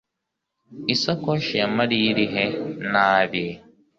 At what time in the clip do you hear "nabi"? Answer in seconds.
2.91-3.43